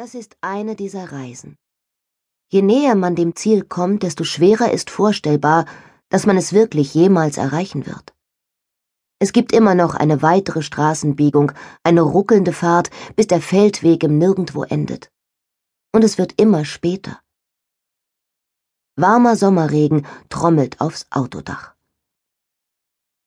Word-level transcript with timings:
Das 0.00 0.14
ist 0.14 0.36
eine 0.42 0.76
dieser 0.76 1.10
Reisen. 1.10 1.56
Je 2.52 2.62
näher 2.62 2.94
man 2.94 3.16
dem 3.16 3.34
Ziel 3.34 3.64
kommt, 3.64 4.04
desto 4.04 4.22
schwerer 4.22 4.70
ist 4.70 4.90
vorstellbar, 4.90 5.66
dass 6.08 6.24
man 6.24 6.36
es 6.36 6.52
wirklich 6.52 6.94
jemals 6.94 7.36
erreichen 7.36 7.84
wird. 7.84 8.14
Es 9.18 9.32
gibt 9.32 9.52
immer 9.52 9.74
noch 9.74 9.96
eine 9.96 10.22
weitere 10.22 10.62
Straßenbiegung, 10.62 11.50
eine 11.82 12.02
ruckelnde 12.02 12.52
Fahrt, 12.52 12.90
bis 13.16 13.26
der 13.26 13.42
Feldweg 13.42 14.04
im 14.04 14.18
Nirgendwo 14.18 14.62
endet. 14.62 15.10
Und 15.92 16.04
es 16.04 16.16
wird 16.16 16.40
immer 16.40 16.64
später. 16.64 17.20
Warmer 18.94 19.34
Sommerregen 19.34 20.06
trommelt 20.28 20.80
aufs 20.80 21.08
Autodach. 21.10 21.74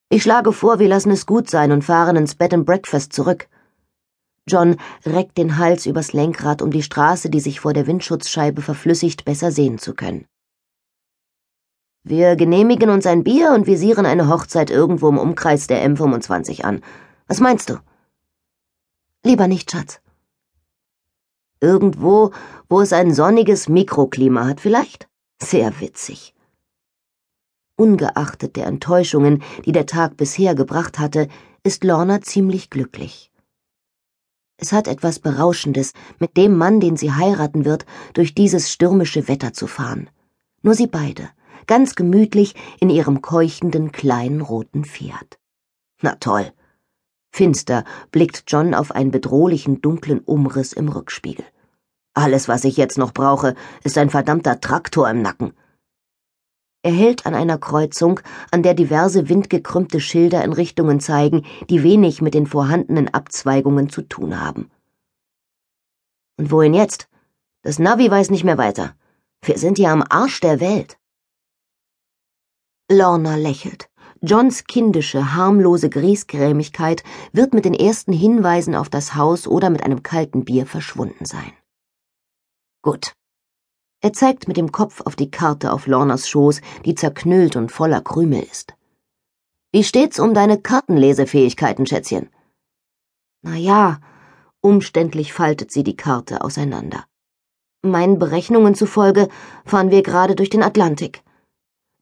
Ich 0.08 0.24
schlage 0.24 0.54
vor, 0.54 0.80
wir 0.80 0.88
lassen 0.88 1.12
es 1.12 1.26
gut 1.26 1.50
sein 1.50 1.74
und 1.74 1.84
fahren 1.84 2.16
ins 2.16 2.36
Bed 2.36 2.54
and 2.54 2.66
Breakfast 2.66 3.12
zurück. 3.12 3.50
John 4.52 4.76
reckt 5.06 5.38
den 5.38 5.58
Hals 5.58 5.86
übers 5.86 6.12
Lenkrad, 6.12 6.62
um 6.62 6.72
die 6.72 6.84
Straße, 6.84 7.30
die 7.30 7.40
sich 7.40 7.62
vor 7.62 7.74
der 7.74 7.88
Windschutzscheibe 7.88 8.62
verflüssigt, 8.62 9.24
besser 9.24 9.52
sehen 9.52 9.78
zu 9.78 9.94
können. 9.94 10.26
Wir 12.04 12.36
genehmigen 12.36 12.90
uns 12.90 13.06
ein 13.06 13.24
Bier 13.24 13.52
und 13.52 13.68
visieren 13.68 14.06
eine 14.06 14.28
Hochzeit 14.28 14.70
irgendwo 14.70 15.08
im 15.08 15.18
Umkreis 15.18 15.68
der 15.68 15.88
M25 15.88 16.64
an. 16.64 16.82
Was 17.28 17.40
meinst 17.40 17.70
du? 17.70 17.78
Lieber 19.24 19.48
nicht, 19.48 19.72
Schatz. 19.72 20.02
Irgendwo, 21.62 22.32
wo 22.68 22.82
es 22.82 22.92
ein 22.92 23.14
sonniges 23.14 23.70
Mikroklima 23.70 24.48
hat, 24.48 24.60
vielleicht? 24.60 25.08
Sehr 25.42 25.80
witzig. 25.80 26.34
Ungeachtet 27.76 28.56
der 28.56 28.66
Enttäuschungen, 28.66 29.44
die 29.66 29.72
der 29.72 29.86
Tag 29.86 30.18
bisher 30.18 30.56
gebracht 30.56 31.00
hatte, 31.00 31.28
ist 31.64 31.84
Lorna 31.84 32.22
ziemlich 32.22 32.70
glücklich. 32.70 33.31
Es 34.64 34.72
hat 34.72 34.88
etwas 34.88 35.18
Berauschendes, 35.18 35.94
mit 36.20 36.38
dem 36.38 36.56
Mann, 36.56 36.80
den 36.80 36.96
sie 36.96 37.12
heiraten 37.12 37.66
wird, 37.66 37.88
durch 38.14 38.36
dieses 38.36 38.72
stürmische 38.72 39.28
Wetter 39.28 39.54
zu 39.54 39.66
fahren. 39.66 40.08
Nur 40.62 40.76
sie 40.76 40.86
beide, 40.86 41.30
ganz 41.66 41.96
gemütlich 41.96 42.54
in 42.80 42.92
ihrem 42.92 43.24
keuchenden 43.24 43.92
kleinen 43.92 44.40
roten 44.40 44.86
Fiat. 44.86 45.40
Na 46.02 46.14
toll. 46.14 46.54
Finster 47.32 47.86
blickt 48.12 48.44
John 48.48 48.76
auf 48.76 48.92
einen 48.92 49.10
bedrohlichen 49.10 49.82
dunklen 49.82 50.20
Umriss 50.20 50.74
im 50.74 50.90
Rückspiegel. 50.90 51.46
Alles, 52.14 52.48
was 52.48 52.64
ich 52.64 52.78
jetzt 52.78 53.00
noch 53.00 53.14
brauche, 53.14 53.56
ist 53.84 53.98
ein 53.98 54.12
verdammter 54.12 54.62
Traktor 54.62 55.10
im 55.10 55.24
Nacken. 55.24 55.54
Er 56.84 56.92
hält 56.92 57.26
an 57.28 57.36
einer 57.36 57.60
Kreuzung, 57.60 58.20
an 58.50 58.64
der 58.64 58.74
diverse 58.74 59.30
windgekrümmte 59.30 60.00
Schilder 60.00 60.44
in 60.44 60.54
Richtungen 60.54 61.00
zeigen, 61.00 61.46
die 61.70 61.84
wenig 61.84 62.22
mit 62.22 62.34
den 62.34 62.48
vorhandenen 62.48 63.08
Abzweigungen 63.14 63.90
zu 63.90 64.02
tun 64.02 64.40
haben. 64.40 64.72
Und 66.38 66.52
wohin 66.52 66.74
jetzt? 66.74 67.08
Das 67.62 67.78
Navi 67.78 68.10
weiß 68.10 68.32
nicht 68.32 68.44
mehr 68.44 68.58
weiter. 68.58 68.96
Wir 69.44 69.60
sind 69.60 69.78
ja 69.78 69.94
am 69.94 70.04
Arsch 70.10 70.40
der 70.40 70.60
Welt. 70.60 70.98
Lorna 72.92 73.36
lächelt. 73.36 73.88
Johns 74.24 74.66
kindische, 74.66 75.36
harmlose 75.36 75.90
Griesgrämigkeit 75.90 77.04
wird 77.32 77.54
mit 77.54 77.66
den 77.66 77.74
ersten 77.74 78.12
Hinweisen 78.12 78.76
auf 78.76 78.90
das 78.90 79.16
Haus 79.16 79.48
oder 79.48 79.70
mit 79.70 79.84
einem 79.84 80.04
kalten 80.04 80.46
Bier 80.46 80.66
verschwunden 80.66 81.26
sein. 81.26 81.54
Gut, 82.84 83.14
er 84.02 84.14
zeigt 84.14 84.48
mit 84.48 84.58
dem 84.58 84.72
Kopf 84.72 85.02
auf 85.02 85.16
die 85.16 85.30
Karte 85.30 85.72
auf 85.72 85.86
Lornas 85.86 86.28
Schoß, 86.28 86.62
die 86.86 86.96
zerknüllt 86.96 87.56
und 87.56 87.72
voller 87.72 88.02
Krümel 88.02 88.42
ist. 88.42 88.74
Wie 89.72 89.84
steht's 89.84 90.20
um 90.20 90.34
deine 90.34 90.60
Kartenlesefähigkeiten, 90.60 91.86
Schätzchen? 91.86 92.30
Na 93.44 93.56
ja, 93.56 94.02
umständlich 94.60 95.34
faltet 95.34 95.72
sie 95.72 95.84
die 95.84 95.96
Karte 95.96 96.44
auseinander. 96.44 97.06
Meinen 97.84 98.20
Berechnungen 98.20 98.76
zufolge 98.76 99.30
fahren 99.66 99.92
wir 99.92 100.04
gerade 100.04 100.36
durch 100.36 100.50
den 100.50 100.64
Atlantik. 100.64 101.24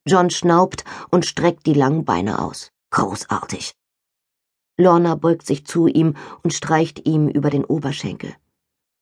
John 0.05 0.29
schnaubt 0.29 0.83
und 1.11 1.25
streckt 1.25 1.65
die 1.65 1.73
langen 1.73 2.05
Beine 2.05 2.39
aus. 2.39 2.71
Großartig. 2.91 3.75
Lorna 4.77 5.15
beugt 5.15 5.45
sich 5.45 5.65
zu 5.65 5.87
ihm 5.87 6.15
und 6.43 6.53
streicht 6.53 7.05
ihm 7.05 7.27
über 7.27 7.49
den 7.49 7.65
Oberschenkel. 7.65 8.33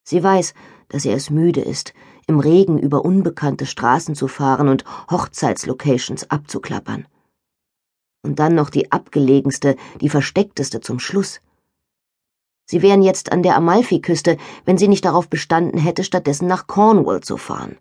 Sie 0.09 0.23
weiß, 0.23 0.53
dass 0.87 1.03
er 1.03 1.17
es 1.17 1.29
müde 1.29 1.59
ist, 1.59 1.93
im 2.27 2.39
Regen 2.39 2.79
über 2.79 3.03
unbekannte 3.03 3.65
Straßen 3.65 4.15
zu 4.15 4.29
fahren 4.29 4.69
und 4.69 4.85
Hochzeitslocations 5.11 6.31
abzuklappern. 6.31 7.05
Und 8.23 8.39
dann 8.39 8.55
noch 8.55 8.69
die 8.69 8.89
abgelegenste, 8.89 9.75
die 9.99 10.07
versteckteste 10.07 10.79
zum 10.79 10.99
Schluss. 10.99 11.41
Sie 12.63 12.81
wären 12.81 13.01
jetzt 13.01 13.33
an 13.33 13.43
der 13.43 13.57
Amalfiküste, 13.57 14.37
wenn 14.63 14.77
sie 14.77 14.87
nicht 14.87 15.03
darauf 15.03 15.27
bestanden 15.27 15.77
hätte, 15.77 16.05
stattdessen 16.05 16.47
nach 16.47 16.67
Cornwall 16.67 17.19
zu 17.19 17.35
fahren. 17.35 17.77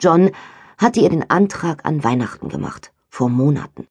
John 0.00 0.30
hatte 0.76 1.00
ihr 1.00 1.10
den 1.10 1.28
Antrag 1.28 1.84
an 1.84 2.04
Weihnachten 2.04 2.48
gemacht, 2.48 2.92
vor 3.08 3.28
Monaten. 3.28 3.88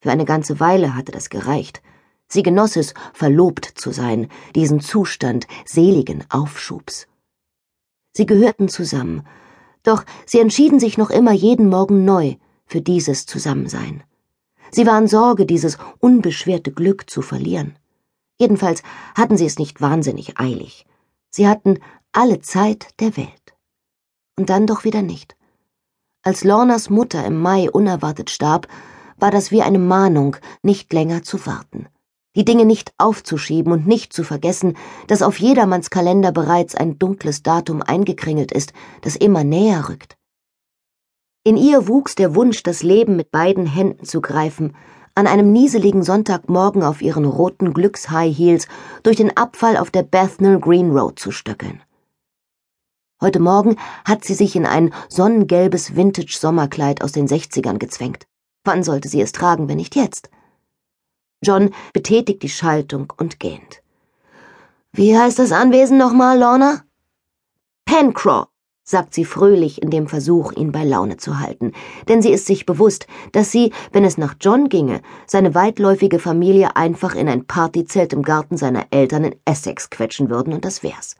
Für 0.00 0.10
eine 0.10 0.24
ganze 0.24 0.58
Weile 0.58 0.94
hatte 0.94 1.12
das 1.12 1.28
gereicht. 1.28 1.82
Sie 2.28 2.42
genoss 2.42 2.76
es, 2.76 2.94
verlobt 3.12 3.64
zu 3.64 3.92
sein, 3.92 4.28
diesen 4.54 4.80
Zustand 4.80 5.46
seligen 5.64 6.24
Aufschubs. 6.28 7.06
Sie 8.12 8.26
gehörten 8.26 8.68
zusammen, 8.68 9.22
doch 9.82 10.04
sie 10.24 10.40
entschieden 10.40 10.80
sich 10.80 10.98
noch 10.98 11.10
immer 11.10 11.32
jeden 11.32 11.68
Morgen 11.68 12.04
neu 12.04 12.34
für 12.66 12.80
dieses 12.80 13.26
Zusammensein. 13.26 14.02
Sie 14.72 14.86
waren 14.86 15.06
Sorge, 15.06 15.46
dieses 15.46 15.78
unbeschwerte 16.00 16.72
Glück 16.72 17.08
zu 17.08 17.22
verlieren. 17.22 17.78
Jedenfalls 18.38 18.82
hatten 19.14 19.36
sie 19.36 19.46
es 19.46 19.58
nicht 19.58 19.80
wahnsinnig 19.80 20.40
eilig. 20.40 20.84
Sie 21.30 21.46
hatten 21.46 21.78
alle 22.10 22.40
Zeit 22.40 22.88
der 22.98 23.16
Welt. 23.16 23.54
Und 24.36 24.50
dann 24.50 24.66
doch 24.66 24.84
wieder 24.84 25.02
nicht. 25.02 25.36
Als 26.22 26.42
Lornas 26.42 26.90
Mutter 26.90 27.24
im 27.24 27.40
Mai 27.40 27.70
unerwartet 27.70 28.30
starb, 28.30 28.66
war 29.16 29.30
das 29.30 29.52
wie 29.52 29.62
eine 29.62 29.78
Mahnung, 29.78 30.36
nicht 30.62 30.92
länger 30.92 31.22
zu 31.22 31.46
warten 31.46 31.86
die 32.36 32.44
Dinge 32.44 32.64
nicht 32.64 32.92
aufzuschieben 32.98 33.72
und 33.72 33.86
nicht 33.86 34.12
zu 34.12 34.22
vergessen, 34.22 34.76
dass 35.08 35.22
auf 35.22 35.40
jedermanns 35.40 35.90
Kalender 35.90 36.30
bereits 36.30 36.74
ein 36.74 36.98
dunkles 36.98 37.42
Datum 37.42 37.82
eingekringelt 37.82 38.52
ist, 38.52 38.72
das 39.00 39.16
immer 39.16 39.42
näher 39.42 39.88
rückt. 39.88 40.16
In 41.42 41.56
ihr 41.56 41.88
wuchs 41.88 42.14
der 42.14 42.34
Wunsch, 42.34 42.62
das 42.62 42.82
Leben 42.82 43.16
mit 43.16 43.30
beiden 43.30 43.66
Händen 43.66 44.04
zu 44.04 44.20
greifen, 44.20 44.76
an 45.14 45.26
einem 45.26 45.50
nieseligen 45.50 46.02
Sonntagmorgen 46.02 46.82
auf 46.82 47.00
ihren 47.00 47.24
roten 47.24 47.72
Glücks-High 47.72 48.36
Heels 48.36 48.68
durch 49.02 49.16
den 49.16 49.34
Abfall 49.34 49.78
auf 49.78 49.90
der 49.90 50.02
Bethnal 50.02 50.60
Green 50.60 50.90
Road 50.90 51.18
zu 51.18 51.30
stöckeln. 51.30 51.82
Heute 53.22 53.40
Morgen 53.40 53.76
hat 54.04 54.24
sie 54.24 54.34
sich 54.34 54.56
in 54.56 54.66
ein 54.66 54.92
sonnengelbes 55.08 55.96
Vintage-Sommerkleid 55.96 57.02
aus 57.02 57.12
den 57.12 57.28
Sechzigern 57.28 57.78
gezwängt. 57.78 58.26
Wann 58.64 58.82
sollte 58.82 59.08
sie 59.08 59.22
es 59.22 59.32
tragen, 59.32 59.68
wenn 59.68 59.78
nicht 59.78 59.96
jetzt? 59.96 60.28
John 61.42 61.70
betätigt 61.92 62.42
die 62.42 62.48
Schaltung 62.48 63.12
und 63.16 63.38
gähnt. 63.40 63.82
Wie 64.92 65.16
heißt 65.16 65.38
das 65.38 65.52
Anwesen 65.52 65.98
nochmal, 65.98 66.38
Lorna? 66.38 66.82
Pencraw, 67.84 68.46
sagt 68.84 69.12
sie 69.12 69.24
fröhlich 69.24 69.82
in 69.82 69.90
dem 69.90 70.06
Versuch, 70.08 70.52
ihn 70.52 70.72
bei 70.72 70.84
Laune 70.84 71.18
zu 71.18 71.38
halten, 71.38 71.72
denn 72.08 72.22
sie 72.22 72.30
ist 72.30 72.46
sich 72.46 72.64
bewusst, 72.64 73.06
dass 73.32 73.52
sie, 73.52 73.72
wenn 73.92 74.04
es 74.04 74.16
nach 74.16 74.34
John 74.40 74.68
ginge, 74.68 75.02
seine 75.26 75.54
weitläufige 75.54 76.18
Familie 76.18 76.76
einfach 76.76 77.14
in 77.14 77.28
ein 77.28 77.46
Partyzelt 77.46 78.12
im 78.12 78.22
Garten 78.22 78.56
seiner 78.56 78.86
Eltern 78.90 79.24
in 79.24 79.36
Essex 79.44 79.90
quetschen 79.90 80.30
würden 80.30 80.54
und 80.54 80.64
das 80.64 80.82
wär's. 80.82 81.16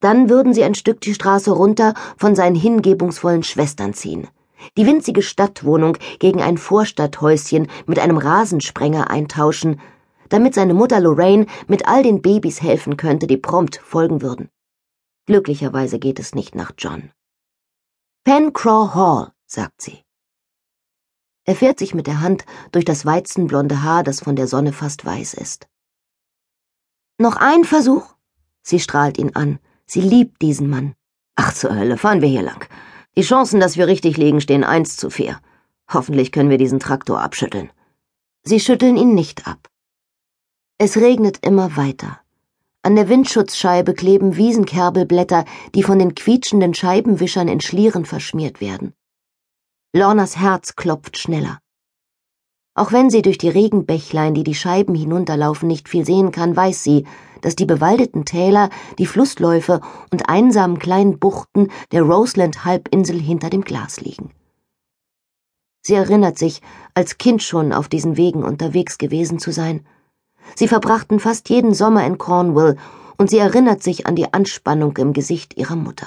Dann 0.00 0.28
würden 0.28 0.52
sie 0.52 0.64
ein 0.64 0.74
Stück 0.74 1.00
die 1.00 1.14
Straße 1.14 1.50
runter 1.50 1.94
von 2.16 2.34
seinen 2.34 2.56
hingebungsvollen 2.56 3.42
Schwestern 3.42 3.94
ziehen 3.94 4.28
die 4.76 4.86
winzige 4.86 5.22
Stadtwohnung 5.22 5.96
gegen 6.18 6.42
ein 6.42 6.58
Vorstadthäuschen 6.58 7.68
mit 7.86 7.98
einem 7.98 8.16
Rasensprenger 8.16 9.10
eintauschen, 9.10 9.80
damit 10.28 10.54
seine 10.54 10.74
Mutter 10.74 11.00
Lorraine 11.00 11.46
mit 11.66 11.86
all 11.86 12.02
den 12.02 12.22
Babys 12.22 12.62
helfen 12.62 12.96
könnte, 12.96 13.26
die 13.26 13.36
prompt 13.36 13.76
folgen 13.76 14.22
würden. 14.22 14.48
Glücklicherweise 15.26 15.98
geht 15.98 16.18
es 16.18 16.34
nicht 16.34 16.54
nach 16.54 16.72
John. 16.76 17.10
Pencraw 18.24 18.94
Hall, 18.94 19.32
sagt 19.46 19.80
sie. 19.82 20.04
Er 21.44 21.56
fährt 21.56 21.78
sich 21.78 21.94
mit 21.94 22.06
der 22.06 22.20
Hand 22.20 22.44
durch 22.70 22.84
das 22.84 23.04
weizenblonde 23.04 23.82
Haar, 23.82 24.04
das 24.04 24.20
von 24.20 24.36
der 24.36 24.46
Sonne 24.46 24.72
fast 24.72 25.04
weiß 25.04 25.34
ist. 25.34 25.68
Noch 27.18 27.36
ein 27.36 27.64
Versuch? 27.64 28.14
Sie 28.62 28.78
strahlt 28.78 29.18
ihn 29.18 29.34
an. 29.34 29.58
Sie 29.86 30.00
liebt 30.00 30.40
diesen 30.42 30.70
Mann. 30.70 30.94
Ach 31.34 31.52
zur 31.52 31.74
Hölle, 31.74 31.96
fahren 31.96 32.20
wir 32.20 32.28
hier 32.28 32.42
lang. 32.42 32.68
Die 33.16 33.22
Chancen, 33.22 33.60
dass 33.60 33.76
wir 33.76 33.86
richtig 33.86 34.16
liegen, 34.16 34.40
stehen 34.40 34.64
eins 34.64 34.96
zu 34.96 35.10
vier. 35.10 35.40
Hoffentlich 35.92 36.32
können 36.32 36.50
wir 36.50 36.58
diesen 36.58 36.78
Traktor 36.78 37.20
abschütteln. 37.20 37.70
Sie 38.42 38.60
schütteln 38.60 38.96
ihn 38.96 39.14
nicht 39.14 39.46
ab. 39.46 39.68
Es 40.78 40.96
regnet 40.96 41.44
immer 41.44 41.76
weiter. 41.76 42.20
An 42.82 42.96
der 42.96 43.08
Windschutzscheibe 43.08 43.92
kleben 43.92 44.36
Wiesenkerbelblätter, 44.36 45.44
die 45.74 45.82
von 45.82 45.98
den 45.98 46.14
quietschenden 46.14 46.72
Scheibenwischern 46.72 47.48
in 47.48 47.60
Schlieren 47.60 48.06
verschmiert 48.06 48.60
werden. 48.62 48.94
Lornas 49.92 50.38
Herz 50.38 50.76
klopft 50.76 51.18
schneller. 51.18 51.58
Auch 52.80 52.92
wenn 52.92 53.10
sie 53.10 53.20
durch 53.20 53.36
die 53.36 53.50
Regenbächlein, 53.50 54.32
die 54.32 54.42
die 54.42 54.54
Scheiben 54.54 54.94
hinunterlaufen, 54.94 55.68
nicht 55.68 55.86
viel 55.86 56.06
sehen 56.06 56.32
kann, 56.32 56.56
weiß 56.56 56.82
sie, 56.82 57.04
dass 57.42 57.54
die 57.54 57.66
bewaldeten 57.66 58.24
Täler, 58.24 58.70
die 58.98 59.04
Flussläufe 59.04 59.82
und 60.10 60.30
einsamen 60.30 60.78
kleinen 60.78 61.18
Buchten 61.18 61.68
der 61.92 62.04
Roseland-Halbinsel 62.04 63.20
hinter 63.20 63.50
dem 63.50 63.64
Glas 63.64 64.00
liegen. 64.00 64.30
Sie 65.82 65.92
erinnert 65.92 66.38
sich, 66.38 66.62
als 66.94 67.18
Kind 67.18 67.42
schon 67.42 67.74
auf 67.74 67.88
diesen 67.88 68.16
Wegen 68.16 68.42
unterwegs 68.42 68.96
gewesen 68.96 69.38
zu 69.38 69.52
sein. 69.52 69.86
Sie 70.54 70.66
verbrachten 70.66 71.20
fast 71.20 71.50
jeden 71.50 71.74
Sommer 71.74 72.06
in 72.06 72.16
Cornwall 72.16 72.78
und 73.18 73.28
sie 73.28 73.38
erinnert 73.38 73.82
sich 73.82 74.06
an 74.06 74.16
die 74.16 74.32
Anspannung 74.32 74.96
im 74.96 75.12
Gesicht 75.12 75.54
ihrer 75.58 75.76
Mutter. 75.76 76.06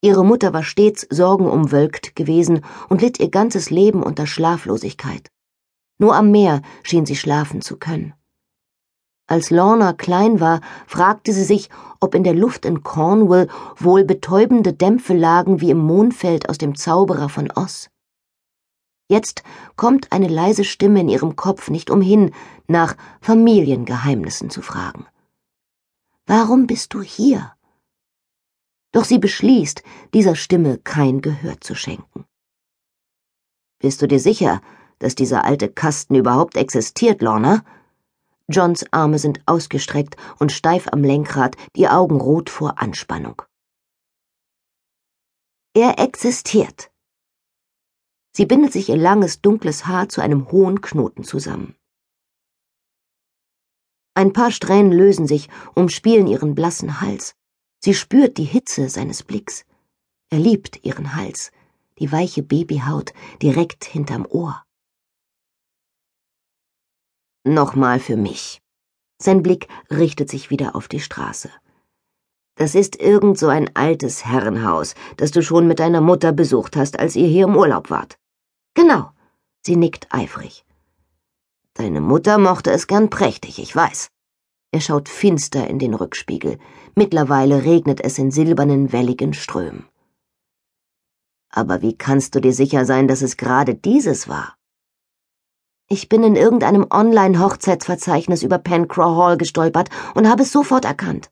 Ihre 0.00 0.24
Mutter 0.24 0.52
war 0.52 0.62
stets 0.62 1.06
sorgenumwölkt 1.10 2.14
gewesen 2.14 2.64
und 2.88 3.02
litt 3.02 3.18
ihr 3.18 3.30
ganzes 3.30 3.70
Leben 3.70 4.02
unter 4.02 4.26
Schlaflosigkeit. 4.26 5.28
Nur 5.98 6.14
am 6.14 6.30
Meer 6.30 6.62
schien 6.84 7.04
sie 7.04 7.16
schlafen 7.16 7.60
zu 7.62 7.76
können. 7.76 8.14
Als 9.26 9.50
Lorna 9.50 9.92
klein 9.92 10.40
war, 10.40 10.60
fragte 10.86 11.32
sie 11.32 11.44
sich, 11.44 11.68
ob 12.00 12.14
in 12.14 12.24
der 12.24 12.34
Luft 12.34 12.64
in 12.64 12.82
Cornwall 12.82 13.48
wohl 13.76 14.04
betäubende 14.04 14.72
Dämpfe 14.72 15.14
lagen 15.14 15.60
wie 15.60 15.70
im 15.70 15.78
Mondfeld 15.78 16.48
aus 16.48 16.56
dem 16.56 16.76
Zauberer 16.76 17.28
von 17.28 17.50
Oz. 17.54 17.90
Jetzt 19.08 19.42
kommt 19.76 20.12
eine 20.12 20.28
leise 20.28 20.64
Stimme 20.64 21.00
in 21.00 21.08
ihrem 21.08 21.34
Kopf 21.34 21.70
nicht 21.70 21.90
umhin, 21.90 22.32
nach 22.68 22.96
Familiengeheimnissen 23.20 24.48
zu 24.48 24.62
fragen. 24.62 25.06
Warum 26.26 26.66
bist 26.66 26.94
du 26.94 27.02
hier? 27.02 27.52
Doch 28.92 29.04
sie 29.04 29.18
beschließt, 29.18 29.82
dieser 30.14 30.34
Stimme 30.34 30.78
kein 30.78 31.20
Gehör 31.20 31.60
zu 31.60 31.74
schenken. 31.74 32.24
Bist 33.80 34.02
du 34.02 34.08
dir 34.08 34.20
sicher, 34.20 34.60
dass 34.98 35.14
dieser 35.14 35.44
alte 35.44 35.68
Kasten 35.68 36.14
überhaupt 36.14 36.56
existiert, 36.56 37.22
Lorna? 37.22 37.64
Johns 38.48 38.84
Arme 38.92 39.18
sind 39.18 39.42
ausgestreckt 39.46 40.16
und 40.38 40.52
steif 40.52 40.88
am 40.90 41.04
Lenkrad, 41.04 41.56
die 41.76 41.88
Augen 41.88 42.20
rot 42.20 42.48
vor 42.48 42.80
Anspannung. 42.80 43.42
Er 45.74 45.98
existiert, 45.98 46.90
Sie 48.38 48.46
bindet 48.46 48.72
sich 48.72 48.88
ihr 48.88 48.96
langes, 48.96 49.40
dunkles 49.40 49.86
Haar 49.86 50.08
zu 50.08 50.20
einem 50.20 50.52
hohen 50.52 50.80
Knoten 50.80 51.24
zusammen. 51.24 51.74
Ein 54.14 54.32
paar 54.32 54.52
Strähnen 54.52 54.92
lösen 54.92 55.26
sich, 55.26 55.48
umspielen 55.74 56.28
ihren 56.28 56.54
blassen 56.54 57.00
Hals. 57.00 57.34
Sie 57.80 57.94
spürt 57.94 58.38
die 58.38 58.44
Hitze 58.44 58.88
seines 58.88 59.22
Blicks. 59.22 59.64
Er 60.30 60.38
liebt 60.38 60.84
ihren 60.84 61.14
Hals, 61.14 61.52
die 61.98 62.10
weiche 62.10 62.42
Babyhaut 62.42 63.12
direkt 63.40 63.84
hinterm 63.84 64.26
Ohr. 64.28 64.64
Nochmal 67.44 68.00
für 68.00 68.16
mich. 68.16 68.60
Sein 69.20 69.42
Blick 69.42 69.68
richtet 69.90 70.28
sich 70.28 70.50
wieder 70.50 70.76
auf 70.76 70.88
die 70.88 71.00
Straße. 71.00 71.50
Das 72.56 72.74
ist 72.74 73.00
irgend 73.00 73.38
so 73.38 73.48
ein 73.48 73.74
altes 73.76 74.24
Herrenhaus, 74.24 74.94
das 75.16 75.30
du 75.30 75.42
schon 75.42 75.68
mit 75.68 75.78
deiner 75.78 76.00
Mutter 76.00 76.32
besucht 76.32 76.76
hast, 76.76 76.98
als 76.98 77.14
ihr 77.14 77.28
hier 77.28 77.44
im 77.44 77.56
Urlaub 77.56 77.90
wart. 77.90 78.18
Genau. 78.74 79.12
Sie 79.64 79.76
nickt 79.76 80.12
eifrig. 80.12 80.64
Deine 81.74 82.00
Mutter 82.00 82.38
mochte 82.38 82.72
es 82.72 82.88
gern 82.88 83.10
prächtig, 83.10 83.60
ich 83.60 83.74
weiß. 83.74 84.08
Er 84.70 84.80
schaut 84.80 85.08
finster 85.08 85.66
in 85.66 85.78
den 85.78 85.94
Rückspiegel. 85.94 86.58
Mittlerweile 86.94 87.64
regnet 87.64 88.00
es 88.00 88.18
in 88.18 88.30
silbernen, 88.30 88.92
welligen 88.92 89.32
Strömen. 89.32 89.86
Aber 91.50 91.80
wie 91.80 91.96
kannst 91.96 92.34
du 92.34 92.40
dir 92.40 92.52
sicher 92.52 92.84
sein, 92.84 93.08
dass 93.08 93.22
es 93.22 93.36
gerade 93.36 93.74
dieses 93.74 94.28
war? 94.28 94.54
Ich 95.88 96.08
bin 96.10 96.22
in 96.22 96.36
irgendeinem 96.36 96.86
Online-Hochzeitsverzeichnis 96.90 98.42
über 98.42 98.58
Pencrow 98.58 99.16
Hall 99.16 99.38
gestolpert 99.38 99.88
und 100.14 100.28
habe 100.28 100.42
es 100.42 100.52
sofort 100.52 100.84
erkannt. 100.84 101.30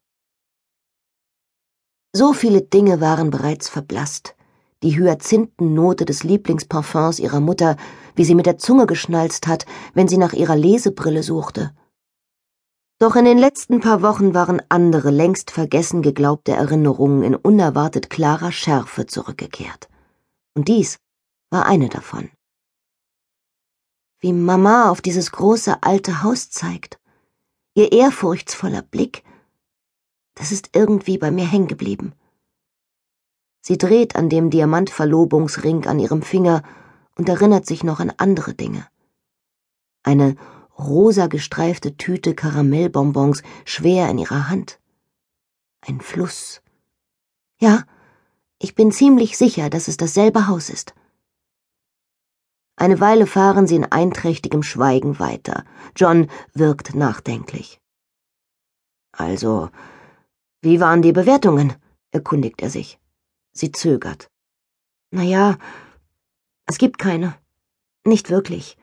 So 2.15 2.33
viele 2.33 2.62
Dinge 2.62 3.03
waren 3.03 3.29
bereits 3.31 3.69
verblasst 3.69 4.37
die 4.83 4.97
Hyazinthennote 4.97 6.05
des 6.05 6.23
Lieblingsparfums 6.23 7.19
ihrer 7.19 7.41
Mutter, 7.41 7.77
wie 8.15 8.25
sie 8.25 8.35
mit 8.35 8.47
der 8.47 8.59
Zunge 8.59 8.87
geschnalzt 8.87 9.47
hat, 9.47 9.67
wenn 9.94 10.09
sie 10.09 10.19
nach 10.19 10.33
ihrer 10.33 10.56
Lesebrille 10.56 11.23
suchte. 11.23 11.75
Doch 12.99 13.15
in 13.15 13.27
den 13.27 13.37
letzten 13.37 13.81
paar 13.81 14.01
Wochen 14.01 14.33
waren 14.33 14.63
andere 14.71 15.11
längst 15.11 15.51
vergessen 15.51 16.01
geglaubte 16.01 16.53
Erinnerungen 16.53 17.23
in 17.23 17.35
unerwartet 17.35 18.09
klarer 18.09 18.53
Schärfe 18.53 19.07
zurückgekehrt. 19.07 19.89
Und 20.55 20.69
dies 20.69 20.99
war 21.51 21.67
eine 21.67 21.91
davon. 21.91 22.31
Wie 24.19 24.33
Mama 24.33 24.91
auf 24.91 25.03
dieses 25.03 25.31
große 25.31 25.83
alte 25.83 26.23
Haus 26.23 26.49
zeigt, 26.49 26.99
ihr 27.75 27.93
ehrfurchtsvoller 27.93 28.81
Blick, 28.81 29.23
das 30.35 30.51
ist 30.51 30.71
irgendwie 30.75 31.19
bei 31.19 31.31
mir 31.31 31.47
hängen 31.47 31.69
geblieben. 31.69 32.15
Sie 33.61 33.77
dreht 33.77 34.17
an 34.17 34.31
dem 34.31 34.49
Diamantverlobungsring 34.49 35.87
an 35.87 35.99
ihrem 35.99 36.23
Finger 36.23 36.63
und 37.19 37.29
erinnert 37.29 37.67
sich 37.67 37.85
noch 37.85 38.01
an 38.01 38.13
andere 38.17 38.55
Dinge. 38.55 38.87
Eine 40.03 40.37
rosa 40.78 41.26
gestreifte 41.26 41.96
Tüte 41.96 42.34
Karamellbonbons 42.34 43.43
schwer 43.64 44.08
in 44.11 44.19
ihrer 44.19 44.49
Hand. 44.49 44.78
Ein 45.81 46.00
Fluss. 46.00 46.62
Ja, 47.58 47.84
ich 48.58 48.75
bin 48.75 48.93
ziemlich 48.93 49.37
sicher, 49.37 49.70
dass 49.70 49.88
es 49.88 49.96
dasselbe 49.96 50.46
Haus 50.46 50.70
ist. 50.70 50.94
Eine 52.76 53.00
Weile 53.00 53.26
fahren 53.26 53.67
sie 53.67 53.76
in 53.76 53.90
einträchtigem 53.90 54.62
Schweigen 54.62 55.19
weiter. 55.19 55.64
John 55.94 56.28
wirkt 56.52 56.94
nachdenklich. 56.94 57.81
Also, 59.12 59.70
wie 60.61 60.81
waren 60.81 61.00
die 61.00 61.12
Bewertungen? 61.12 61.75
erkundigt 62.11 62.61
er 62.62 62.70
sich. 62.70 62.99
Sie 63.52 63.73
zögert. 63.73 64.31
Na 65.11 65.23
ja, 65.23 65.56
es 66.67 66.76
gibt 66.76 66.99
keine. 66.99 67.38
Nicht 68.05 68.28
wirklich. 68.28 68.76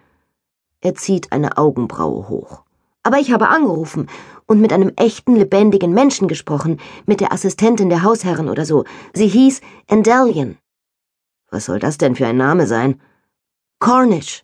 Er 0.84 0.96
zieht 0.96 1.32
eine 1.32 1.58
Augenbraue 1.58 2.28
hoch. 2.28 2.64
Aber 3.04 3.18
ich 3.18 3.32
habe 3.32 3.48
angerufen 3.48 4.10
und 4.48 4.60
mit 4.60 4.74
einem 4.74 4.92
echten, 4.98 5.36
lebendigen 5.38 5.94
Menschen 5.94 6.28
gesprochen, 6.28 6.80
mit 7.06 7.22
der 7.22 7.32
Assistentin 7.32 7.90
der 7.90 8.04
Hausherrin 8.04 8.50
oder 8.50 8.66
so. 8.66 8.84
Sie 9.14 9.28
hieß 9.28 9.62
Endelion. 9.88 10.58
Was 11.50 11.66
soll 11.66 11.80
das 11.80 11.98
denn 11.98 12.18
für 12.18 12.28
ein 12.28 12.36
Name 12.36 12.68
sein? 12.68 13.02
Cornish. 13.80 14.44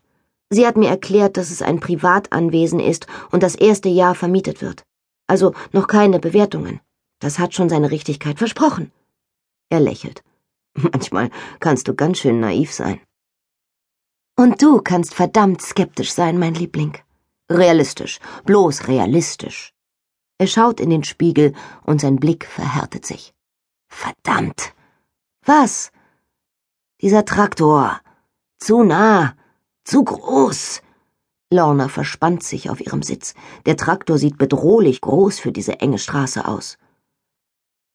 Sie 0.49 0.65
hat 0.65 0.77
mir 0.77 0.89
erklärt, 0.89 1.35
dass 1.35 1.51
es 1.51 1.61
ein 1.61 1.81
Privatanwesen 1.81 2.79
ist 2.79 3.07
und 3.31 3.43
das 3.43 3.55
erste 3.55 3.89
Jahr 3.89 4.15
vermietet 4.15 4.61
wird. 4.61 4.83
Also 5.27 5.53
noch 5.73 5.87
keine 5.87 6.19
Bewertungen. 6.19 6.79
Das 7.19 7.37
hat 7.37 7.53
schon 7.53 7.67
seine 7.67 7.91
Richtigkeit 7.91 8.37
versprochen. 8.37 8.93
Er 9.69 9.81
lächelt. 9.81 10.23
Manchmal 10.73 11.31
kannst 11.59 11.89
du 11.89 11.93
ganz 11.93 12.19
schön 12.19 12.39
naiv 12.39 12.71
sein. 12.71 13.01
Und 14.39 14.61
du 14.61 14.79
kannst 14.81 15.15
verdammt 15.15 15.61
skeptisch 15.61 16.13
sein, 16.13 16.39
mein 16.39 16.53
Liebling. 16.53 16.97
Realistisch, 17.51 18.19
bloß 18.45 18.87
realistisch. 18.87 19.73
Er 20.37 20.47
schaut 20.47 20.79
in 20.79 20.89
den 20.89 21.03
Spiegel 21.03 21.53
und 21.83 21.99
sein 21.99 22.15
Blick 22.15 22.45
verhärtet 22.45 23.05
sich. 23.05 23.33
Verdammt. 23.89 24.73
Was? 25.45 25.91
Dieser 27.01 27.25
Traktor. 27.25 27.99
Zu 28.59 28.83
nah. 28.83 29.35
Zu 29.83 30.05
groß. 30.05 30.83
Lorna 31.51 31.89
verspannt 31.89 32.41
sich 32.41 32.69
auf 32.69 32.79
ihrem 32.79 33.03
Sitz. 33.03 33.33
Der 33.65 33.75
Traktor 33.75 34.17
sieht 34.17 34.37
bedrohlich 34.37 35.01
groß 35.01 35.37
für 35.37 35.51
diese 35.51 35.81
enge 35.81 35.97
Straße 35.97 36.47
aus. 36.47 36.77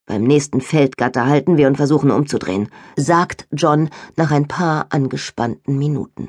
Beim 0.06 0.22
nächsten 0.22 0.60
Feldgatter 0.60 1.26
halten 1.26 1.56
wir 1.56 1.66
und 1.66 1.76
versuchen 1.76 2.10
umzudrehen, 2.10 2.68
sagt 2.96 3.48
John 3.52 3.88
nach 4.16 4.30
ein 4.30 4.46
paar 4.46 4.86
angespannten 4.90 5.78
Minuten. 5.78 6.28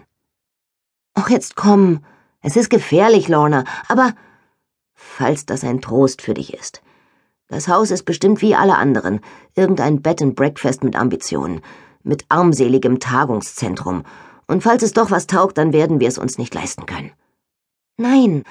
Ach, 1.13 1.29
jetzt 1.29 1.55
komm. 1.55 1.99
Es 2.41 2.55
ist 2.55 2.69
gefährlich, 2.69 3.27
Lorna, 3.27 3.65
aber 3.87 4.13
falls 4.93 5.45
das 5.45 5.63
ein 5.63 5.81
Trost 5.81 6.21
für 6.21 6.33
dich 6.33 6.53
ist. 6.53 6.81
Das 7.47 7.67
Haus 7.67 7.91
ist 7.91 8.03
bestimmt 8.03 8.41
wie 8.41 8.55
alle 8.55 8.77
anderen, 8.77 9.19
irgendein 9.55 10.01
Bed 10.01 10.21
and 10.21 10.35
Breakfast 10.35 10.83
mit 10.83 10.95
Ambitionen, 10.95 11.61
mit 12.01 12.25
armseligem 12.29 12.99
Tagungszentrum. 12.99 14.03
Und 14.47 14.63
falls 14.63 14.83
es 14.83 14.93
doch 14.93 15.11
was 15.11 15.27
taugt, 15.27 15.57
dann 15.57 15.73
werden 15.73 15.99
wir 15.99 16.07
es 16.07 16.17
uns 16.17 16.37
nicht 16.37 16.53
leisten 16.53 16.85
können. 16.85 17.11
Nein, 17.97 18.43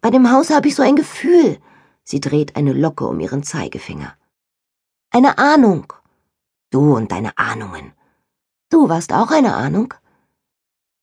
bei 0.00 0.10
dem 0.10 0.30
Haus 0.30 0.50
habe 0.50 0.68
ich 0.68 0.74
so 0.74 0.82
ein 0.82 0.96
Gefühl. 0.96 1.58
Sie 2.04 2.20
dreht 2.20 2.56
eine 2.56 2.72
Locke 2.72 3.06
um 3.06 3.20
ihren 3.20 3.42
Zeigefinger. 3.42 4.14
Eine 5.14 5.36
Ahnung. 5.36 5.92
Du 6.70 6.96
und 6.96 7.12
deine 7.12 7.36
Ahnungen. 7.36 7.92
Du 8.70 8.88
warst 8.88 9.12
auch 9.12 9.30
eine 9.30 9.54
Ahnung. 9.54 9.92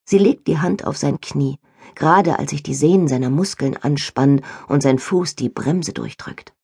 Sie 0.04 0.18
legt 0.18 0.48
die 0.48 0.58
Hand 0.58 0.84
auf 0.84 0.98
sein 0.98 1.22
Knie, 1.22 1.60
gerade 1.94 2.40
als 2.40 2.50
sich 2.50 2.64
die 2.64 2.74
Sehnen 2.74 3.08
seiner 3.08 3.30
Muskeln 3.30 3.78
anspannen 3.78 4.44
und 4.68 4.82
sein 4.82 4.98
Fuß 4.98 5.36
die 5.36 5.50
Bremse 5.50 5.94
durchdrückt. 5.94 6.56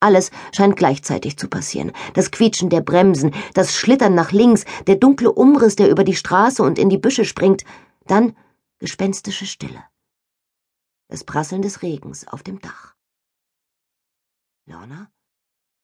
Alles 0.00 0.30
scheint 0.54 0.76
gleichzeitig 0.76 1.38
zu 1.38 1.48
passieren. 1.48 1.92
Das 2.12 2.30
Quietschen 2.30 2.68
der 2.68 2.82
Bremsen, 2.82 3.32
das 3.54 3.74
Schlittern 3.74 4.14
nach 4.14 4.30
links, 4.30 4.66
der 4.86 4.96
dunkle 4.96 5.32
Umriss, 5.32 5.76
der 5.76 5.88
über 5.88 6.04
die 6.04 6.14
Straße 6.14 6.62
und 6.62 6.78
in 6.78 6.90
die 6.90 6.98
Büsche 6.98 7.24
springt. 7.24 7.64
Dann 8.04 8.36
Gespenstische 8.78 9.46
Stille. 9.46 9.82
Das 11.08 11.24
Prasseln 11.24 11.62
des 11.62 11.80
Regens 11.80 12.28
auf 12.28 12.42
dem 12.42 12.60
Dach. 12.60 12.94
Lorna? 14.66 15.10